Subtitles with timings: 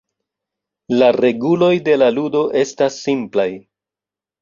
[1.01, 3.51] La reguloj de la ludo estas simplaj.